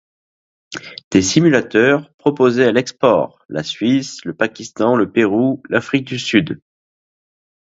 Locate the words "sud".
6.17-6.59